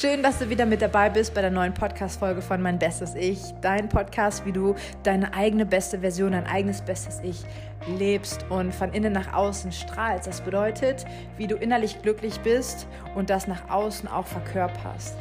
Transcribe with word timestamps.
Schön, 0.00 0.22
dass 0.22 0.38
du 0.38 0.48
wieder 0.48 0.64
mit 0.64 0.80
dabei 0.80 1.10
bist 1.10 1.34
bei 1.34 1.40
der 1.40 1.50
neuen 1.50 1.74
Podcast-Folge 1.74 2.40
von 2.40 2.62
Mein 2.62 2.78
Bestes 2.78 3.16
Ich. 3.16 3.40
Dein 3.60 3.88
Podcast, 3.88 4.46
wie 4.46 4.52
du 4.52 4.76
deine 5.02 5.34
eigene 5.34 5.66
beste 5.66 5.98
Version, 5.98 6.30
dein 6.30 6.46
eigenes 6.46 6.82
bestes 6.82 7.18
Ich 7.24 7.42
lebst 7.98 8.46
und 8.48 8.72
von 8.72 8.92
innen 8.92 9.12
nach 9.12 9.32
außen 9.32 9.72
strahlst. 9.72 10.28
Das 10.28 10.40
bedeutet, 10.40 11.04
wie 11.36 11.48
du 11.48 11.56
innerlich 11.56 12.00
glücklich 12.00 12.38
bist 12.42 12.86
und 13.16 13.28
das 13.28 13.48
nach 13.48 13.70
außen 13.70 14.08
auch 14.08 14.28
verkörperst. 14.28 15.16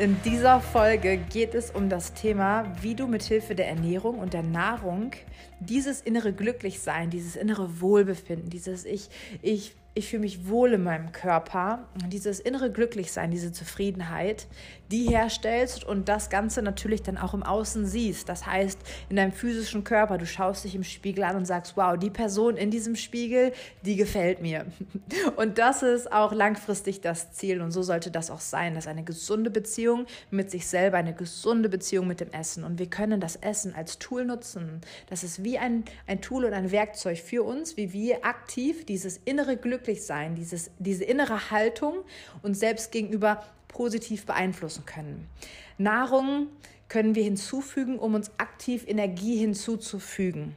In 0.00 0.20
dieser 0.24 0.58
Folge 0.58 1.16
geht 1.16 1.54
es 1.54 1.70
um 1.70 1.88
das 1.88 2.14
Thema, 2.14 2.64
wie 2.80 2.96
du 2.96 3.06
mit 3.06 3.22
Hilfe 3.22 3.54
der 3.54 3.68
Ernährung 3.68 4.18
und 4.18 4.32
der 4.32 4.42
Nahrung 4.42 5.12
dieses 5.60 6.00
innere 6.00 6.32
Glücklichsein, 6.32 7.10
dieses 7.10 7.36
innere 7.36 7.80
Wohlbefinden, 7.80 8.50
dieses 8.50 8.86
ich 8.86 9.08
ich 9.40 9.76
ich 9.96 10.08
fühle 10.08 10.22
mich 10.22 10.48
wohl 10.48 10.72
in 10.72 10.82
meinem 10.82 11.12
Körper, 11.12 11.86
dieses 12.08 12.40
innere 12.40 12.72
Glücklichsein, 12.72 13.30
diese 13.30 13.52
Zufriedenheit, 13.52 14.48
die 14.90 15.08
herstellst 15.08 15.84
und 15.84 16.08
das 16.08 16.30
Ganze 16.30 16.62
natürlich 16.62 17.02
dann 17.02 17.16
auch 17.16 17.32
im 17.32 17.44
Außen 17.44 17.86
siehst. 17.86 18.28
Das 18.28 18.44
heißt, 18.44 18.78
in 19.08 19.16
deinem 19.16 19.32
physischen 19.32 19.84
Körper, 19.84 20.18
du 20.18 20.26
schaust 20.26 20.64
dich 20.64 20.74
im 20.74 20.82
Spiegel 20.82 21.22
an 21.22 21.36
und 21.36 21.46
sagst, 21.46 21.76
wow, 21.76 21.96
die 21.96 22.10
Person 22.10 22.56
in 22.56 22.70
diesem 22.70 22.96
Spiegel, 22.96 23.52
die 23.82 23.94
gefällt 23.94 24.42
mir. 24.42 24.66
Und 25.36 25.58
das 25.58 25.82
ist 25.82 26.12
auch 26.12 26.32
langfristig 26.32 27.00
das 27.00 27.32
Ziel 27.32 27.60
und 27.60 27.70
so 27.70 27.82
sollte 27.82 28.10
das 28.10 28.30
auch 28.30 28.40
sein, 28.40 28.74
dass 28.74 28.86
eine 28.86 29.04
gesunde 29.04 29.50
Beziehung 29.50 30.06
mit 30.30 30.50
sich 30.50 30.66
selber, 30.66 30.96
eine 30.96 31.14
gesunde 31.14 31.68
Beziehung 31.68 32.06
mit 32.06 32.20
dem 32.20 32.30
Essen 32.32 32.64
und 32.64 32.78
wir 32.78 32.88
können 32.88 33.20
das 33.20 33.36
Essen 33.36 33.74
als 33.74 33.98
Tool 33.98 34.24
nutzen. 34.24 34.80
Das 35.08 35.24
ist 35.24 35.44
wie 35.44 35.58
ein, 35.58 35.84
ein 36.06 36.20
Tool 36.20 36.44
und 36.44 36.52
ein 36.52 36.70
Werkzeug 36.70 37.18
für 37.18 37.42
uns, 37.42 37.76
wie 37.76 37.92
wir 37.92 38.24
aktiv 38.24 38.86
dieses 38.86 39.18
innere 39.24 39.56
Glück 39.56 39.83
glücklich 39.84 40.04
sein, 40.04 40.34
dieses, 40.34 40.70
diese 40.78 41.04
innere 41.04 41.50
Haltung 41.50 42.04
uns 42.42 42.58
selbst 42.58 42.90
gegenüber 42.90 43.44
positiv 43.68 44.24
beeinflussen 44.24 44.86
können. 44.86 45.28
Nahrung 45.76 46.48
können 46.88 47.14
wir 47.14 47.22
hinzufügen, 47.22 47.98
um 47.98 48.14
uns 48.14 48.30
aktiv 48.38 48.84
Energie 48.86 49.36
hinzuzufügen. 49.36 50.56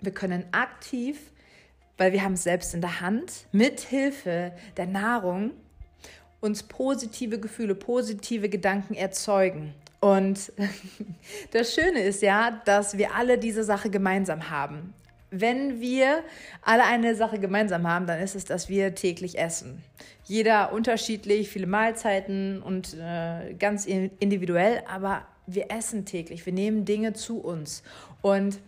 Wir 0.00 0.12
können 0.12 0.44
aktiv, 0.50 1.18
weil 1.98 2.12
wir 2.12 2.22
haben 2.22 2.32
es 2.32 2.42
selbst 2.42 2.74
in 2.74 2.80
der 2.80 3.00
Hand, 3.00 3.46
mit 3.52 3.80
Hilfe 3.80 4.52
der 4.76 4.86
Nahrung 4.86 5.52
uns 6.40 6.64
positive 6.64 7.38
Gefühle, 7.38 7.74
positive 7.74 8.48
Gedanken 8.48 8.94
erzeugen. 8.94 9.72
Und 10.00 10.52
das 11.52 11.74
Schöne 11.74 12.00
ist 12.00 12.22
ja, 12.22 12.62
dass 12.64 12.98
wir 12.98 13.14
alle 13.14 13.38
diese 13.38 13.62
Sache 13.62 13.88
gemeinsam 13.88 14.50
haben 14.50 14.94
wenn 15.30 15.80
wir 15.80 16.22
alle 16.62 16.84
eine 16.84 17.14
Sache 17.14 17.38
gemeinsam 17.38 17.86
haben, 17.86 18.06
dann 18.06 18.20
ist 18.20 18.34
es, 18.34 18.44
dass 18.44 18.68
wir 18.68 18.94
täglich 18.94 19.38
essen. 19.38 19.82
Jeder 20.24 20.72
unterschiedlich, 20.72 21.48
viele 21.48 21.66
Mahlzeiten 21.66 22.62
und 22.62 22.94
äh, 22.94 23.54
ganz 23.54 23.86
individuell, 23.86 24.82
aber 24.88 25.22
wir 25.46 25.70
essen 25.70 26.04
täglich, 26.04 26.44
wir 26.46 26.52
nehmen 26.52 26.84
Dinge 26.84 27.12
zu 27.12 27.38
uns. 27.38 27.82
Und 28.22 28.58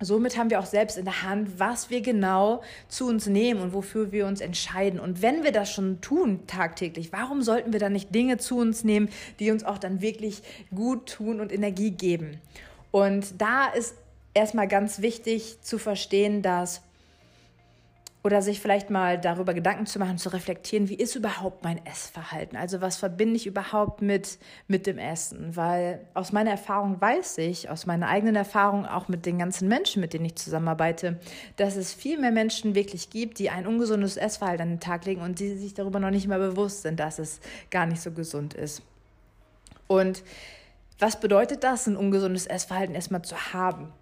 somit 0.00 0.36
haben 0.36 0.50
wir 0.50 0.60
auch 0.60 0.66
selbst 0.66 0.96
in 0.96 1.04
der 1.04 1.22
Hand, 1.22 1.58
was 1.58 1.90
wir 1.90 2.00
genau 2.00 2.62
zu 2.88 3.06
uns 3.08 3.26
nehmen 3.26 3.60
und 3.60 3.72
wofür 3.72 4.12
wir 4.12 4.26
uns 4.26 4.40
entscheiden. 4.40 5.00
Und 5.00 5.22
wenn 5.22 5.42
wir 5.42 5.52
das 5.52 5.72
schon 5.72 6.00
tun 6.00 6.46
tagtäglich, 6.46 7.12
warum 7.12 7.42
sollten 7.42 7.72
wir 7.72 7.80
dann 7.80 7.92
nicht 7.92 8.14
Dinge 8.14 8.38
zu 8.38 8.58
uns 8.58 8.84
nehmen, 8.84 9.08
die 9.40 9.50
uns 9.50 9.64
auch 9.64 9.78
dann 9.78 10.00
wirklich 10.00 10.42
gut 10.74 11.08
tun 11.08 11.40
und 11.40 11.52
Energie 11.52 11.90
geben? 11.90 12.40
Und 12.90 13.40
da 13.40 13.66
ist 13.66 13.94
erstmal 14.34 14.68
ganz 14.68 15.00
wichtig 15.00 15.60
zu 15.62 15.78
verstehen, 15.78 16.42
dass 16.42 16.82
oder 18.24 18.42
sich 18.42 18.60
vielleicht 18.60 18.90
mal 18.90 19.18
darüber 19.18 19.54
Gedanken 19.54 19.86
zu 19.86 19.98
machen, 19.98 20.18
zu 20.18 20.30
reflektieren, 20.30 20.88
wie 20.88 20.96
ist 20.96 21.14
überhaupt 21.14 21.62
mein 21.62 21.84
Essverhalten? 21.86 22.58
Also 22.58 22.80
was 22.80 22.96
verbinde 22.96 23.36
ich 23.36 23.46
überhaupt 23.46 24.02
mit, 24.02 24.38
mit 24.66 24.86
dem 24.86 24.98
Essen? 24.98 25.56
Weil 25.56 26.00
aus 26.14 26.32
meiner 26.32 26.50
Erfahrung 26.50 27.00
weiß 27.00 27.38
ich, 27.38 27.70
aus 27.70 27.86
meiner 27.86 28.08
eigenen 28.08 28.34
Erfahrung 28.34 28.86
auch 28.86 29.08
mit 29.08 29.24
den 29.24 29.38
ganzen 29.38 29.68
Menschen, 29.68 30.00
mit 30.00 30.12
denen 30.12 30.24
ich 30.24 30.34
zusammenarbeite, 30.34 31.18
dass 31.56 31.76
es 31.76 31.94
viel 31.94 32.18
mehr 32.18 32.32
Menschen 32.32 32.74
wirklich 32.74 33.08
gibt, 33.10 33.38
die 33.38 33.50
ein 33.50 33.66
ungesundes 33.66 34.16
Essverhalten 34.16 34.62
an 34.62 34.68
den 34.70 34.80
Tag 34.80 35.06
legen 35.06 35.22
und 35.22 35.38
die 35.38 35.56
sich 35.56 35.74
darüber 35.74 36.00
noch 36.00 36.10
nicht 36.10 36.26
mal 36.26 36.40
bewusst 36.40 36.82
sind, 36.82 36.98
dass 36.98 37.18
es 37.18 37.40
gar 37.70 37.86
nicht 37.86 38.02
so 38.02 38.10
gesund 38.10 38.52
ist. 38.52 38.82
Und 39.86 40.24
was 40.98 41.20
bedeutet 41.20 41.62
das, 41.62 41.86
ein 41.86 41.96
ungesundes 41.96 42.46
Essverhalten 42.46 42.96
erstmal 42.96 43.22
zu 43.22 43.54
haben? 43.54 43.92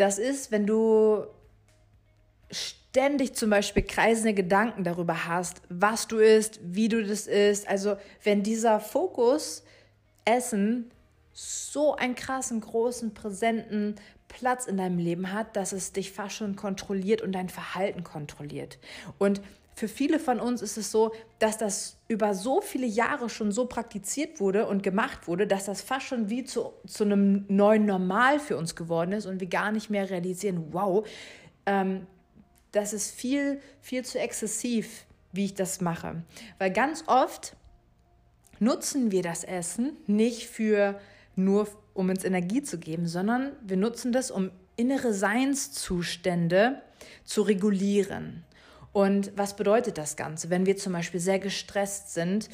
Das 0.00 0.18
ist, 0.18 0.50
wenn 0.50 0.66
du 0.66 1.26
ständig 2.50 3.34
zum 3.34 3.50
Beispiel 3.50 3.82
kreisende 3.82 4.32
Gedanken 4.32 4.82
darüber 4.82 5.26
hast, 5.26 5.60
was 5.68 6.08
du 6.08 6.16
isst, 6.16 6.58
wie 6.62 6.88
du 6.88 7.04
das 7.06 7.26
isst. 7.26 7.68
Also 7.68 7.96
wenn 8.24 8.42
dieser 8.42 8.80
Fokus 8.80 9.62
Essen 10.24 10.90
so 11.34 11.96
einen 11.96 12.14
krassen, 12.14 12.62
großen, 12.62 13.12
präsenten 13.12 13.96
Platz 14.28 14.64
in 14.64 14.78
deinem 14.78 14.96
Leben 14.96 15.34
hat, 15.34 15.54
dass 15.54 15.72
es 15.72 15.92
dich 15.92 16.12
fast 16.12 16.36
schon 16.36 16.56
kontrolliert 16.56 17.20
und 17.20 17.32
dein 17.32 17.50
Verhalten 17.50 18.02
kontrolliert. 18.02 18.78
Und 19.18 19.42
für 19.80 19.88
viele 19.88 20.18
von 20.18 20.40
uns 20.40 20.60
ist 20.60 20.76
es 20.76 20.92
so, 20.92 21.10
dass 21.38 21.56
das 21.56 21.96
über 22.06 22.34
so 22.34 22.60
viele 22.60 22.86
Jahre 22.86 23.30
schon 23.30 23.50
so 23.50 23.64
praktiziert 23.64 24.38
wurde 24.38 24.66
und 24.66 24.82
gemacht 24.82 25.26
wurde, 25.26 25.46
dass 25.46 25.64
das 25.64 25.80
fast 25.80 26.04
schon 26.04 26.28
wie 26.28 26.44
zu, 26.44 26.74
zu 26.86 27.04
einem 27.04 27.46
neuen 27.48 27.86
Normal 27.86 28.40
für 28.40 28.58
uns 28.58 28.76
geworden 28.76 29.12
ist 29.12 29.24
und 29.24 29.40
wir 29.40 29.48
gar 29.48 29.72
nicht 29.72 29.88
mehr 29.88 30.10
realisieren, 30.10 30.66
wow, 30.72 31.08
ähm, 31.64 32.06
das 32.72 32.92
ist 32.92 33.10
viel, 33.10 33.62
viel 33.80 34.04
zu 34.04 34.18
exzessiv, 34.18 35.06
wie 35.32 35.46
ich 35.46 35.54
das 35.54 35.80
mache. 35.80 36.24
Weil 36.58 36.72
ganz 36.72 37.04
oft 37.06 37.56
nutzen 38.58 39.10
wir 39.10 39.22
das 39.22 39.44
Essen 39.44 39.96
nicht 40.06 40.46
für 40.46 41.00
nur, 41.36 41.68
um 41.94 42.10
uns 42.10 42.22
Energie 42.22 42.62
zu 42.62 42.78
geben, 42.78 43.06
sondern 43.06 43.52
wir 43.62 43.78
nutzen 43.78 44.12
das, 44.12 44.30
um 44.30 44.50
innere 44.76 45.14
Seinszustände 45.14 46.82
zu 47.24 47.40
regulieren. 47.40 48.44
Und 48.92 49.32
was 49.36 49.56
bedeutet 49.56 49.98
das 49.98 50.16
Ganze? 50.16 50.50
Wenn 50.50 50.66
wir 50.66 50.76
zum 50.76 50.92
Beispiel 50.92 51.20
sehr 51.20 51.38
gestresst 51.38 52.12
sind, 52.14 52.48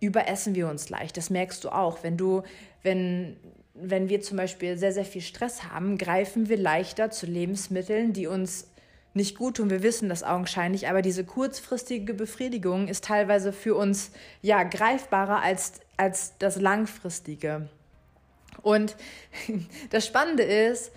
überessen 0.00 0.54
wir 0.54 0.68
uns 0.68 0.88
leicht. 0.88 1.16
Das 1.16 1.30
merkst 1.30 1.64
du 1.64 1.70
auch. 1.70 2.02
Wenn 2.02 2.16
du, 2.16 2.42
wenn, 2.82 3.36
wenn 3.74 4.08
wir 4.08 4.20
zum 4.20 4.36
Beispiel 4.36 4.78
sehr, 4.78 4.92
sehr 4.92 5.04
viel 5.04 5.22
Stress 5.22 5.64
haben, 5.64 5.98
greifen 5.98 6.48
wir 6.48 6.56
leichter 6.56 7.10
zu 7.10 7.26
Lebensmitteln, 7.26 8.12
die 8.12 8.26
uns 8.26 8.68
nicht 9.12 9.36
gut 9.36 9.56
tun. 9.56 9.70
Wir 9.70 9.82
wissen 9.82 10.08
das 10.08 10.22
augenscheinlich, 10.22 10.88
aber 10.88 11.02
diese 11.02 11.24
kurzfristige 11.24 12.14
Befriedigung 12.14 12.88
ist 12.88 13.04
teilweise 13.04 13.52
für 13.52 13.74
uns 13.74 14.12
ja 14.40 14.62
greifbarer 14.62 15.42
als, 15.42 15.80
als 15.96 16.34
das 16.38 16.60
langfristige. 16.60 17.68
Und 18.62 18.96
das 19.90 20.06
Spannende 20.06 20.44
ist, 20.44 20.92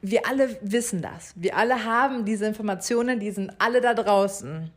wir 0.00 0.26
alle 0.26 0.56
wissen 0.60 1.02
das. 1.02 1.32
Wir 1.36 1.56
alle 1.56 1.84
haben 1.84 2.24
diese 2.24 2.46
Informationen, 2.46 3.20
die 3.20 3.30
sind 3.30 3.52
alle 3.58 3.80
da 3.80 3.94
draußen. 3.94 4.70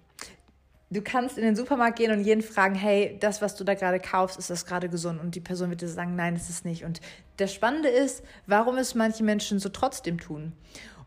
Du 0.89 1.01
kannst 1.01 1.37
in 1.37 1.43
den 1.43 1.55
Supermarkt 1.55 1.99
gehen 1.99 2.11
und 2.11 2.21
jeden 2.21 2.41
fragen, 2.41 2.75
hey, 2.75 3.17
das, 3.19 3.41
was 3.41 3.55
du 3.55 3.63
da 3.63 3.75
gerade 3.75 3.99
kaufst, 3.99 4.37
ist 4.37 4.49
das 4.49 4.65
gerade 4.65 4.89
gesund? 4.89 5.21
Und 5.21 5.35
die 5.35 5.39
Person 5.39 5.69
wird 5.69 5.81
dir 5.81 5.87
sagen, 5.87 6.15
nein, 6.15 6.35
ist 6.35 6.49
es 6.49 6.65
nicht. 6.65 6.83
Und 6.83 6.99
das 7.37 7.53
Spannende 7.53 7.87
ist, 7.87 8.23
warum 8.45 8.77
es 8.77 8.93
manche 8.93 9.23
Menschen 9.23 9.59
so 9.59 9.69
trotzdem 9.69 10.19
tun. 10.19 10.51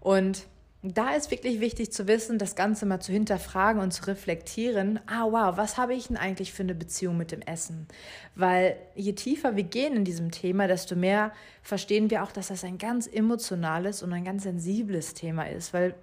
Und 0.00 0.46
da 0.92 1.14
ist 1.14 1.30
wirklich 1.30 1.60
wichtig 1.60 1.92
zu 1.92 2.06
wissen, 2.08 2.36
das 2.36 2.56
Ganze 2.56 2.84
mal 2.84 3.00
zu 3.00 3.10
hinterfragen 3.10 3.80
und 3.80 3.92
zu 3.92 4.06
reflektieren. 4.06 5.00
Ah, 5.06 5.24
wow, 5.30 5.56
was 5.56 5.78
habe 5.78 5.94
ich 5.94 6.08
denn 6.08 6.18
eigentlich 6.18 6.52
für 6.52 6.62
eine 6.62 6.74
Beziehung 6.74 7.16
mit 7.16 7.32
dem 7.32 7.40
Essen? 7.40 7.88
Weil 8.34 8.76
je 8.94 9.14
tiefer 9.14 9.56
wir 9.56 9.62
gehen 9.62 9.96
in 9.96 10.04
diesem 10.04 10.30
Thema, 10.30 10.68
desto 10.68 10.94
mehr 10.94 11.32
verstehen 11.62 12.10
wir 12.10 12.22
auch, 12.22 12.32
dass 12.32 12.48
das 12.48 12.64
ein 12.64 12.76
ganz 12.76 13.06
emotionales 13.06 14.02
und 14.02 14.12
ein 14.12 14.24
ganz 14.24 14.42
sensibles 14.42 15.14
Thema 15.14 15.48
ist, 15.48 15.72
weil 15.72 15.94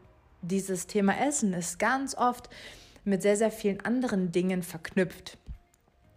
dieses 0.41 0.88
Thema 0.88 1.14
Essen 1.28 1.53
ist 1.53 1.78
ganz 1.78 2.16
oft 2.16 2.50
mit 3.03 3.22
sehr, 3.22 3.38
sehr 3.38 3.52
vielen 3.52 3.81
anderen 3.81 4.31
Dingen 4.31 4.64
verknüpft 4.64 5.38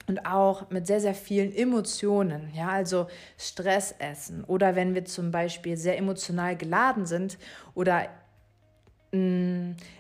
und 0.06 0.26
auch 0.26 0.70
mit 0.70 0.86
sehr, 0.86 1.00
sehr 1.00 1.14
vielen 1.14 1.54
Emotionen, 1.54 2.50
ja, 2.54 2.68
also 2.68 3.08
Stressessen 3.38 4.44
oder 4.44 4.74
wenn 4.74 4.94
wir 4.94 5.04
zum 5.04 5.30
Beispiel 5.30 5.76
sehr 5.76 5.98
emotional 5.98 6.56
geladen 6.56 7.04
sind 7.04 7.38
oder 7.74 8.08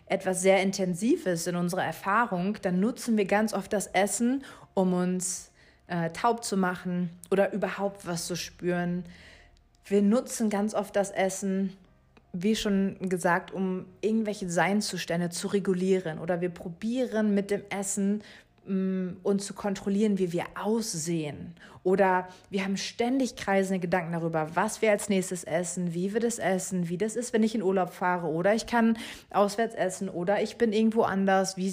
etwas 0.06 0.42
sehr 0.42 0.62
Intensives 0.62 1.46
in 1.46 1.56
unserer 1.56 1.84
Erfahrung, 1.84 2.58
dann 2.62 2.80
nutzen 2.80 3.16
wir 3.16 3.24
ganz 3.24 3.52
oft 3.54 3.72
das 3.72 3.86
Essen, 3.88 4.44
um 4.74 4.92
uns 4.92 5.50
äh, 5.86 6.10
taub 6.10 6.44
zu 6.44 6.56
machen 6.56 7.10
oder 7.30 7.52
überhaupt 7.52 8.06
was 8.06 8.26
zu 8.26 8.36
spüren. 8.36 9.04
Wir 9.86 10.02
nutzen 10.02 10.50
ganz 10.50 10.74
oft 10.74 10.96
das 10.96 11.10
Essen, 11.10 11.76
wie 12.32 12.56
schon 12.56 12.96
gesagt, 13.00 13.52
um 13.52 13.86
irgendwelche 14.00 14.50
Seinszustände 14.50 15.30
zu 15.30 15.48
regulieren 15.48 16.18
oder 16.18 16.40
wir 16.40 16.48
probieren 16.48 17.34
mit 17.34 17.50
dem 17.50 17.62
Essen 17.70 18.22
uns 18.66 19.44
zu 19.46 19.54
kontrollieren, 19.54 20.18
wie 20.18 20.32
wir 20.32 20.44
aussehen. 20.54 21.54
Oder 21.82 22.28
wir 22.48 22.64
haben 22.64 22.78
ständig 22.78 23.36
kreisende 23.36 23.78
Gedanken 23.78 24.12
darüber, 24.12 24.48
was 24.54 24.80
wir 24.80 24.90
als 24.90 25.10
nächstes 25.10 25.44
essen, 25.44 25.92
wie 25.92 26.14
wir 26.14 26.20
das 26.20 26.38
essen, 26.38 26.88
wie 26.88 26.96
das 26.96 27.14
ist, 27.14 27.34
wenn 27.34 27.42
ich 27.42 27.54
in 27.54 27.62
Urlaub 27.62 27.92
fahre. 27.92 28.26
Oder 28.28 28.54
ich 28.54 28.66
kann 28.66 28.96
auswärts 29.28 29.74
essen. 29.74 30.08
Oder 30.08 30.42
ich 30.42 30.56
bin 30.56 30.72
irgendwo 30.72 31.02
anders. 31.02 31.58
Wie 31.58 31.70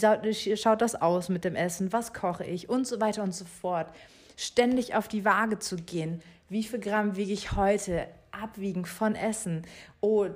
schaut 0.58 0.82
das 0.82 0.96
aus 1.02 1.30
mit 1.30 1.46
dem 1.46 1.56
Essen? 1.56 1.94
Was 1.94 2.14
koche 2.14 2.44
ich? 2.44 2.68
Und 2.68 2.86
so 2.86 3.00
weiter 3.00 3.24
und 3.24 3.34
so 3.34 3.46
fort. 3.46 3.88
Ständig 4.36 4.96
auf 4.96 5.08
die 5.08 5.24
Waage 5.24 5.60
zu 5.60 5.78
gehen. 5.78 6.22
Wie 6.50 6.64
viel 6.64 6.80
Gramm 6.80 7.16
wiege 7.16 7.32
ich 7.32 7.54
heute? 7.54 8.08
Abwiegen 8.32 8.84
von 8.84 9.16
Essen. 9.16 9.62
Oh, 10.02 10.28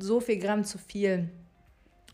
so 0.00 0.20
viel 0.20 0.38
Gramm 0.38 0.64
zu 0.64 0.78
viel 0.78 1.28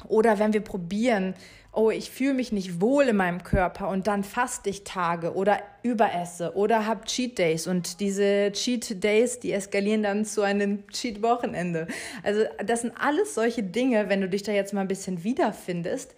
oder 0.08 0.38
wenn 0.38 0.52
wir 0.52 0.60
probieren, 0.60 1.34
oh, 1.72 1.90
ich 1.90 2.10
fühle 2.10 2.34
mich 2.34 2.50
nicht 2.50 2.80
wohl 2.80 3.04
in 3.08 3.16
meinem 3.16 3.44
Körper 3.44 3.88
und 3.88 4.06
dann 4.06 4.24
faste 4.24 4.70
ich 4.70 4.82
Tage 4.82 5.34
oder 5.34 5.60
überesse 5.82 6.54
oder 6.56 6.86
habe 6.86 7.04
Cheat 7.04 7.38
Days 7.38 7.66
und 7.66 8.00
diese 8.00 8.50
Cheat 8.52 9.02
Days, 9.02 9.38
die 9.38 9.52
eskalieren 9.52 10.02
dann 10.02 10.24
zu 10.24 10.42
einem 10.42 10.86
Cheat 10.88 11.22
Wochenende. 11.22 11.86
Also 12.24 12.42
das 12.64 12.80
sind 12.82 12.92
alles 12.98 13.34
solche 13.34 13.62
Dinge, 13.62 14.08
wenn 14.08 14.20
du 14.20 14.28
dich 14.28 14.42
da 14.42 14.52
jetzt 14.52 14.74
mal 14.74 14.80
ein 14.80 14.88
bisschen 14.88 15.22
wiederfindest, 15.22 16.14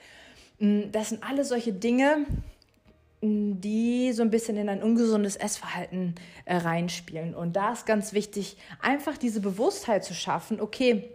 mm, 0.59 0.91
das 0.91 1.11
sind 1.11 1.23
alles 1.23 1.51
solche 1.51 1.75
Dinge, 1.75 2.25
mm, 3.21 3.61
die 3.61 4.13
so 4.15 4.23
ein 4.23 4.31
bisschen 4.31 4.57
in 4.57 4.71
ein 4.71 4.83
ungesundes 4.83 5.37
Essverhalten 5.37 6.15
äh, 6.47 6.57
reinspielen. 6.57 7.35
Und 7.35 7.57
da 7.57 7.73
ist 7.73 7.85
ganz 7.85 8.15
wichtig, 8.15 8.57
einfach 8.81 9.19
diese 9.19 9.41
Bewusstheit 9.41 10.03
zu 10.03 10.15
schaffen, 10.15 10.63
okay, 10.63 11.11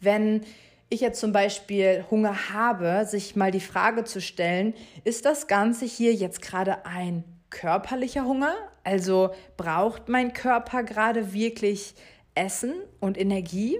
wenn 0.00 0.42
ich 0.92 1.00
jetzt 1.00 1.20
zum 1.20 1.32
Beispiel 1.32 2.04
Hunger 2.10 2.50
habe, 2.52 3.06
sich 3.06 3.34
mal 3.34 3.50
die 3.50 3.60
Frage 3.60 4.04
zu 4.04 4.20
stellen, 4.20 4.74
ist 5.04 5.24
das 5.24 5.46
Ganze 5.46 5.86
hier 5.86 6.12
jetzt 6.12 6.42
gerade 6.42 6.84
ein 6.84 7.24
körperlicher 7.50 8.24
Hunger? 8.24 8.54
Also 8.84 9.34
braucht 9.56 10.08
mein 10.08 10.32
Körper 10.32 10.82
gerade 10.82 11.32
wirklich 11.32 11.94
Essen 12.34 12.74
und 13.00 13.18
Energie? 13.18 13.78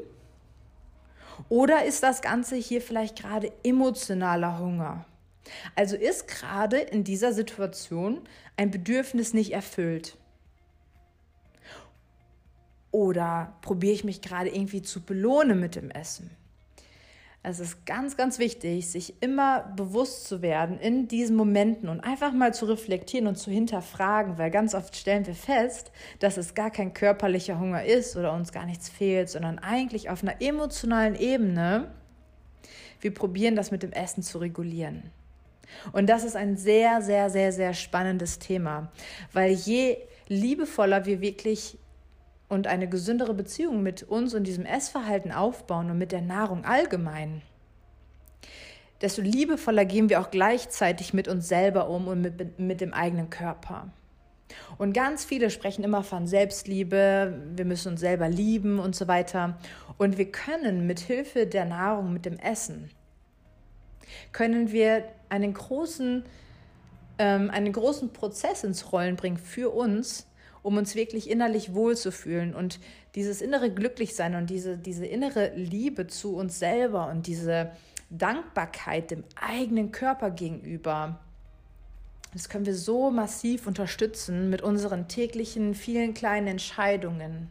Oder 1.48 1.84
ist 1.84 2.02
das 2.02 2.22
Ganze 2.22 2.56
hier 2.56 2.80
vielleicht 2.80 3.20
gerade 3.20 3.52
emotionaler 3.62 4.58
Hunger? 4.58 5.04
Also 5.74 5.96
ist 5.96 6.28
gerade 6.28 6.78
in 6.78 7.04
dieser 7.04 7.32
Situation 7.32 8.20
ein 8.56 8.70
Bedürfnis 8.70 9.34
nicht 9.34 9.52
erfüllt? 9.52 10.16
Oder 12.90 13.56
probiere 13.62 13.94
ich 13.94 14.04
mich 14.04 14.20
gerade 14.20 14.50
irgendwie 14.50 14.82
zu 14.82 15.00
belohnen 15.00 15.58
mit 15.58 15.74
dem 15.74 15.90
Essen? 15.90 16.30
Es 17.44 17.58
ist 17.58 17.86
ganz, 17.86 18.16
ganz 18.16 18.38
wichtig, 18.38 18.88
sich 18.88 19.20
immer 19.20 19.72
bewusst 19.76 20.26
zu 20.26 20.42
werden 20.42 20.78
in 20.78 21.08
diesen 21.08 21.34
Momenten 21.34 21.88
und 21.88 22.00
einfach 22.00 22.32
mal 22.32 22.54
zu 22.54 22.66
reflektieren 22.66 23.26
und 23.26 23.36
zu 23.36 23.50
hinterfragen, 23.50 24.38
weil 24.38 24.50
ganz 24.50 24.76
oft 24.76 24.96
stellen 24.96 25.26
wir 25.26 25.34
fest, 25.34 25.90
dass 26.20 26.36
es 26.36 26.54
gar 26.54 26.70
kein 26.70 26.94
körperlicher 26.94 27.58
Hunger 27.58 27.84
ist 27.84 28.16
oder 28.16 28.32
uns 28.32 28.52
gar 28.52 28.64
nichts 28.64 28.88
fehlt, 28.88 29.28
sondern 29.28 29.58
eigentlich 29.58 30.08
auf 30.08 30.22
einer 30.22 30.40
emotionalen 30.40 31.16
Ebene 31.16 31.90
wir 33.02 33.12
probieren 33.12 33.56
das 33.56 33.70
mit 33.70 33.82
dem 33.82 33.92
Essen 33.92 34.22
zu 34.22 34.38
regulieren. 34.38 35.10
Und 35.92 36.08
das 36.08 36.24
ist 36.24 36.36
ein 36.36 36.56
sehr, 36.56 37.02
sehr, 37.02 37.30
sehr, 37.30 37.52
sehr 37.52 37.74
spannendes 37.74 38.38
Thema, 38.38 38.90
weil 39.32 39.52
je 39.52 39.98
liebevoller 40.28 41.04
wir 41.04 41.20
wirklich 41.20 41.78
und 42.52 42.66
eine 42.66 42.86
gesündere 42.86 43.32
Beziehung 43.32 43.82
mit 43.82 44.02
uns 44.02 44.34
und 44.34 44.44
diesem 44.44 44.66
Essverhalten 44.66 45.32
aufbauen 45.32 45.90
und 45.90 45.96
mit 45.96 46.12
der 46.12 46.20
Nahrung 46.20 46.66
allgemein, 46.66 47.40
desto 49.00 49.22
liebevoller 49.22 49.86
gehen 49.86 50.10
wir 50.10 50.20
auch 50.20 50.30
gleichzeitig 50.30 51.14
mit 51.14 51.28
uns 51.28 51.48
selber 51.48 51.88
um 51.88 52.08
und 52.08 52.20
mit, 52.20 52.58
mit 52.58 52.82
dem 52.82 52.92
eigenen 52.92 53.30
Körper. 53.30 53.90
Und 54.76 54.92
ganz 54.92 55.24
viele 55.24 55.48
sprechen 55.48 55.82
immer 55.82 56.04
von 56.04 56.26
Selbstliebe, 56.26 57.40
wir 57.56 57.64
müssen 57.64 57.92
uns 57.92 58.00
selber 58.00 58.28
lieben 58.28 58.78
und 58.80 58.94
so 58.94 59.08
weiter. 59.08 59.56
Und 59.96 60.18
wir 60.18 60.30
können 60.30 60.86
mit 60.86 61.00
Hilfe 61.00 61.46
der 61.46 61.64
Nahrung, 61.64 62.12
mit 62.12 62.26
dem 62.26 62.38
Essen, 62.38 62.90
können 64.32 64.72
wir 64.72 65.04
einen 65.30 65.54
großen, 65.54 66.24
ähm, 67.18 67.50
einen 67.50 67.72
großen 67.72 68.12
Prozess 68.12 68.62
ins 68.62 68.92
Rollen 68.92 69.16
bringen 69.16 69.38
für 69.38 69.70
uns, 69.70 70.26
um 70.62 70.76
uns 70.76 70.94
wirklich 70.94 71.28
innerlich 71.28 71.74
wohlzufühlen 71.74 72.54
und 72.54 72.78
dieses 73.14 73.42
innere 73.42 73.70
Glücklichsein 73.70 74.36
und 74.36 74.48
diese, 74.48 74.78
diese 74.78 75.06
innere 75.06 75.52
Liebe 75.54 76.06
zu 76.06 76.36
uns 76.36 76.58
selber 76.58 77.08
und 77.08 77.26
diese 77.26 77.72
Dankbarkeit 78.10 79.10
dem 79.10 79.24
eigenen 79.34 79.90
Körper 79.90 80.30
gegenüber. 80.30 81.18
Das 82.32 82.48
können 82.48 82.66
wir 82.66 82.74
so 82.74 83.10
massiv 83.10 83.66
unterstützen 83.66 84.48
mit 84.50 84.62
unseren 84.62 85.08
täglichen 85.08 85.74
vielen 85.74 86.14
kleinen 86.14 86.46
Entscheidungen. 86.46 87.50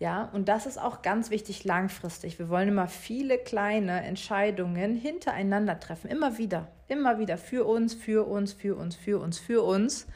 Ja, 0.00 0.28
und 0.32 0.48
das 0.48 0.66
ist 0.66 0.78
auch 0.78 1.02
ganz 1.02 1.30
wichtig 1.30 1.64
langfristig. 1.64 2.38
Wir 2.38 2.48
wollen 2.48 2.68
immer 2.68 2.88
viele 2.88 3.38
kleine 3.38 4.02
Entscheidungen 4.02 4.96
hintereinander 4.96 5.78
treffen, 5.80 6.10
immer 6.10 6.36
wieder, 6.36 6.68
immer 6.88 7.18
wieder 7.18 7.38
für 7.38 7.64
uns, 7.64 7.94
für 7.94 8.26
uns, 8.26 8.52
für 8.52 8.76
uns, 8.76 8.96
für 8.96 9.20
uns, 9.20 9.38
für 9.38 9.62
uns. 9.62 10.06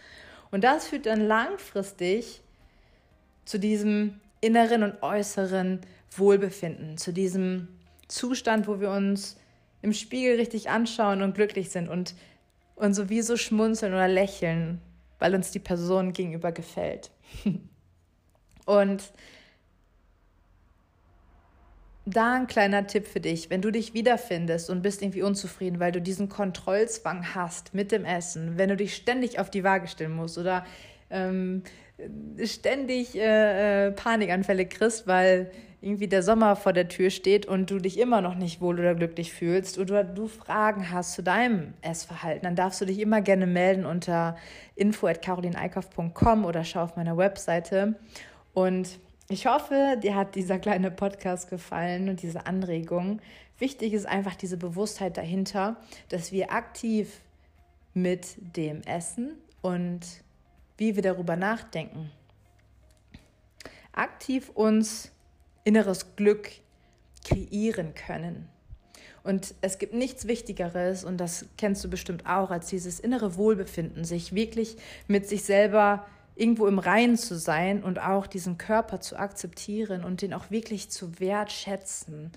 Und 0.51 0.65
das 0.65 0.89
führt 0.89 1.07
dann 1.07 1.21
langfristig 1.21 2.41
zu 3.45 3.59
diesem 3.59 4.21
inneren 4.41 4.83
und 4.83 5.03
äußeren 5.03 5.81
Wohlbefinden, 6.17 6.97
zu 6.97 7.13
diesem 7.13 7.69
Zustand, 8.09 8.67
wo 8.67 8.81
wir 8.81 8.91
uns 8.91 9.37
im 9.83 9.93
Spiegel 9.93 10.37
richtig 10.37 10.71
anschauen 10.71 11.23
und 11.23 11.35
glücklich 11.35 11.71
sind 11.71 11.89
und, 11.89 12.15
und 12.77 12.95
sowieso 12.95 13.37
schmunzeln 13.37 13.93
oder 13.93 14.09
lächeln, 14.09 14.81
weil 15.19 15.35
uns 15.35 15.51
die 15.51 15.59
Person 15.59 16.13
gegenüber 16.13 16.53
gefällt. 16.53 17.11
und 18.67 19.13
da 22.11 22.35
ein 22.35 22.47
kleiner 22.47 22.87
Tipp 22.87 23.07
für 23.07 23.21
dich, 23.21 23.51
wenn 23.51 23.61
du 23.61 23.71
dich 23.71 23.95
wiederfindest 23.95 24.71
und 24.71 24.83
bist 24.83 25.03
irgendwie 25.03 25.23
unzufrieden, 25.23 25.81
weil 25.81 25.93
du 25.93 26.01
diesen 26.01 26.29
Kontrollzwang 26.29 27.35
hast 27.35 27.75
mit 27.75 27.93
dem 27.93 28.05
Essen, 28.05 28.57
wenn 28.57 28.69
du 28.69 28.77
dich 28.77 28.95
ständig 28.95 29.39
auf 29.39 29.51
die 29.51 29.65
Waage 29.65 29.89
stellen 29.89 30.15
musst 30.15 30.39
oder 30.39 30.65
ähm, 31.11 31.63
ständig 32.45 33.17
äh, 33.17 33.89
äh, 33.89 33.93
Panikanfälle 33.93 34.67
kriegst, 34.67 35.07
weil 35.07 35.51
irgendwie 35.81 36.09
der 36.09 36.23
Sommer 36.23 36.57
vor 36.57 36.73
der 36.73 36.89
Tür 36.89 37.11
steht 37.11 37.47
und 37.47 37.71
du 37.71 37.79
dich 37.79 37.99
immer 37.99 38.21
noch 38.21 38.35
nicht 38.35 38.61
wohl 38.61 38.81
oder 38.81 38.95
glücklich 38.95 39.33
fühlst 39.33 39.79
oder 39.79 40.03
du 40.03 40.27
Fragen 40.27 40.91
hast 40.91 41.13
zu 41.13 41.23
deinem 41.23 41.75
Essverhalten, 41.83 42.43
dann 42.43 42.57
darfst 42.57 42.81
du 42.81 42.85
dich 42.85 42.99
immer 42.99 43.21
gerne 43.21 43.47
melden 43.47 43.87
unter 43.87 44.37
info@carolineeikauf.com 44.75 46.45
oder 46.45 46.65
schau 46.65 46.83
auf 46.83 46.97
meiner 46.97 47.17
Webseite. 47.17 47.95
Und 48.55 48.99
ich 49.29 49.47
hoffe, 49.47 49.99
dir 50.03 50.15
hat 50.15 50.35
dieser 50.35 50.59
kleine 50.59 50.91
Podcast 50.91 51.51
gefallen 51.51 52.09
und 52.09 52.23
diese 52.23 52.47
Anregung. 52.47 53.21
Wichtig 53.59 53.93
ist 53.93 54.07
einfach 54.07 54.35
diese 54.35 54.57
Bewusstheit 54.57 55.17
dahinter, 55.19 55.77
dass 56.09 56.33
wir 56.33 56.53
aktiv 56.53 57.21
mit 57.93 58.37
dem 58.57 58.81
Essen 58.83 59.37
und 59.61 60.01
wie 60.79 60.97
wir 60.97 61.03
darüber 61.03 61.37
nachdenken, 61.37 62.11
aktiv 63.93 64.51
uns 64.55 65.13
inneres 65.65 66.17
Glück 66.17 66.51
kreieren 67.25 67.95
können. 67.95 68.49
Und 69.25 69.55
es 69.61 69.79
gibt 69.79 69.93
nichts 69.93 70.27
Wichtigeres, 70.27 71.05
und 71.05 71.19
das 71.19 71.47
kennst 71.59 71.85
du 71.85 71.91
bestimmt 71.91 72.25
auch, 72.25 72.51
als 72.51 72.69
dieses 72.69 72.99
innere 72.99 73.37
Wohlbefinden, 73.37 74.05
sich 74.05 74.35
wirklich 74.35 74.77
mit 75.07 75.29
sich 75.29 75.45
selber 75.45 76.07
irgendwo 76.39 76.67
im 76.67 76.79
Reinen 76.79 77.17
zu 77.17 77.37
sein 77.37 77.83
und 77.83 77.99
auch 78.01 78.27
diesen 78.27 78.59
Körper 78.59 79.01
zu 79.01 79.19
akzeptieren 79.19 80.05
und 80.05 80.23
den 80.23 80.33
auch 80.33 80.51
wirklich 80.51 80.91
zu 80.91 81.21
wertschätzen. 81.21 82.33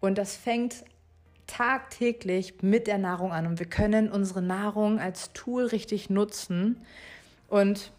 Und 0.00 0.18
das 0.18 0.36
fängt 0.36 0.84
tagtäglich 1.46 2.62
mit 2.62 2.86
der 2.86 2.98
Nahrung 2.98 3.32
an 3.32 3.46
und 3.46 3.58
wir 3.58 3.66
können 3.66 4.10
unsere 4.10 4.42
Nahrung 4.42 4.98
als 5.00 5.32
Tool 5.32 5.64
richtig 5.66 6.10
nutzen. 6.10 6.80
Und 7.48 7.92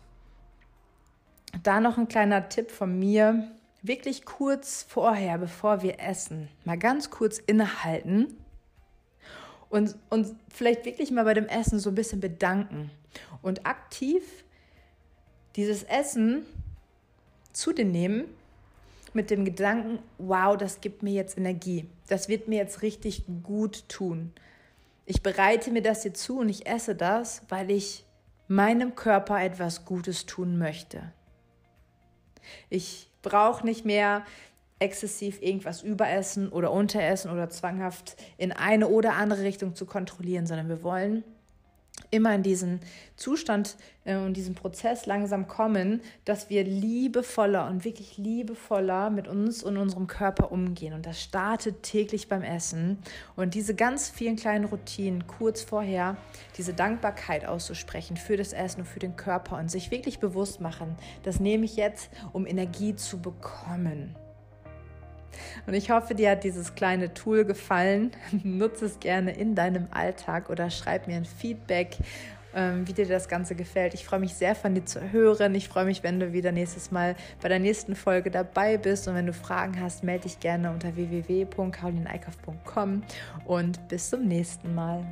da 1.64 1.80
noch 1.80 1.98
ein 1.98 2.08
kleiner 2.08 2.50
Tipp 2.50 2.72
von 2.72 3.00
mir, 3.00 3.50
wirklich 3.82 4.26
kurz 4.26 4.84
vorher, 4.84 5.38
bevor 5.38 5.82
wir 5.82 6.00
essen, 6.00 6.50
mal 6.66 6.78
ganz 6.78 7.10
kurz 7.10 7.40
innehalten 7.40 8.36
und, 9.70 9.96
und 10.10 10.36
vielleicht 10.50 10.86
wirklich 10.86 11.12
mal 11.12 11.24
bei 11.24 11.34
dem 11.34 11.48
Essen 11.48 11.80
so 11.80 11.90
ein 11.90 11.96
bisschen 11.96 12.20
bedanken 12.20 12.92
und 13.42 13.66
aktiv 13.66 14.24
dieses 15.58 15.84
Essen 15.84 16.46
zu 17.52 17.74
dir 17.74 17.86
nehmen 17.86 18.26
mit 19.14 19.32
dem 19.32 19.44
Gedanken, 19.44 20.00
wow, 20.20 20.56
das 20.56 20.80
gibt 20.80 21.02
mir 21.04 21.14
jetzt 21.14 21.38
Energie. 21.38 21.90
Das 22.08 22.30
wird 22.30 22.48
mir 22.48 22.58
jetzt 22.58 22.84
richtig 22.84 23.24
gut 23.44 23.90
tun. 23.90 24.32
Ich 25.06 25.24
bereite 25.24 25.72
mir 25.72 25.82
das 25.82 26.04
jetzt 26.04 26.22
zu 26.22 26.40
und 26.40 26.50
ich 26.50 26.68
esse 26.68 26.96
das, 26.96 27.42
weil 27.50 27.72
ich 27.72 28.06
meinem 28.48 28.96
Körper 28.96 29.42
etwas 29.42 29.86
Gutes 29.86 30.26
tun 30.26 30.58
möchte. 30.58 31.12
Ich 32.70 33.10
brauche 33.24 33.66
nicht 33.66 33.84
mehr 33.84 34.24
exzessiv 34.80 35.42
irgendwas 35.42 35.82
überessen 35.82 36.50
oder 36.50 36.72
unteressen 36.72 37.32
oder 37.32 37.50
zwanghaft 37.50 38.16
in 38.38 38.52
eine 38.52 38.88
oder 38.88 39.14
andere 39.16 39.42
Richtung 39.42 39.74
zu 39.74 39.88
kontrollieren, 39.88 40.46
sondern 40.46 40.70
wir 40.70 40.84
wollen 40.84 41.24
immer 42.12 42.34
in 42.34 42.44
diesen 42.44 42.80
Zustand 43.16 43.76
äh, 44.06 44.16
und 44.16 44.36
diesen 44.36 44.56
Prozess 44.56 45.06
langsam 45.06 45.48
kommen, 45.48 46.02
dass 46.26 46.50
wir 46.50 46.64
liebevoller 46.64 47.68
und 47.68 47.86
wirklich 47.86 48.18
liebevoller 48.18 49.10
mit 49.10 49.28
uns 49.28 49.64
und 49.64 49.78
unserem 49.78 50.08
Körper 50.08 50.52
umgehen. 50.52 50.94
Und 50.94 51.06
das 51.06 51.22
startet 51.22 51.84
täglich 51.84 52.28
beim 52.28 52.44
Essen. 52.44 53.00
Und 53.36 53.54
diese 53.54 53.76
ganz 53.76 54.10
vielen 54.10 54.36
kleinen 54.36 54.66
Routinen 54.66 55.28
kurz 55.28 55.62
vorher, 55.62 56.18
diese 56.58 56.74
Dankbarkeit 56.74 57.46
auszusprechen 57.46 58.18
für 58.18 58.38
das 58.38 58.54
Essen 58.54 58.82
und 58.82 58.88
für 58.88 59.00
den 59.00 59.16
Körper 59.16 59.58
und 59.58 59.70
sich 59.70 59.92
wirklich 59.92 60.20
bewusst 60.20 60.62
machen, 60.62 60.96
das 61.24 61.40
nehme 61.40 61.66
ich 61.66 61.76
jetzt, 61.76 62.10
um 62.34 62.46
Energie 62.46 62.96
zu 62.96 63.20
bekommen. 63.20 64.16
Und 65.66 65.74
ich 65.74 65.92
hoffe, 65.92 66.16
dir 66.16 66.32
hat 66.32 66.44
dieses 66.44 66.76
kleine 66.76 67.14
Tool 67.14 67.46
gefallen. 67.46 68.12
Nutze 68.44 68.86
es 68.86 69.00
gerne 69.00 69.32
in 69.32 69.56
deinem 69.56 69.88
Alltag 69.92 70.50
oder 70.50 70.70
schreib 70.70 71.08
mir 71.08 71.16
ein 71.16 71.26
Feedback, 71.26 71.98
ähm, 72.56 72.88
wie 72.88 72.94
dir 72.94 73.08
das 73.08 73.28
Ganze 73.28 73.56
gefällt. 73.56 73.94
Ich 73.94 74.06
freue 74.06 74.20
mich 74.20 74.34
sehr 74.34 74.56
von 74.56 74.74
dir 74.74 74.86
zu 74.86 75.12
hören. 75.12 75.54
Ich 75.56 75.70
freue 75.70 75.86
mich, 75.86 76.04
wenn 76.04 76.20
du 76.20 76.34
wieder 76.34 76.52
nächstes 76.52 76.92
Mal 76.92 77.16
bei 77.42 77.50
der 77.50 77.60
nächsten 77.60 77.96
Folge 77.96 78.32
dabei 78.32 78.78
bist. 78.78 79.08
Und 79.08 79.16
wenn 79.16 79.28
du 79.28 79.34
Fragen 79.34 79.82
hast, 79.82 80.04
melde 80.04 80.24
dich 80.24 80.40
gerne 80.40 80.72
unter 80.72 80.96
www.carolineeikhoff.com 80.96 83.04
und 83.46 83.88
bis 83.88 84.10
zum 84.10 84.28
nächsten 84.28 84.74
Mal. 84.74 85.06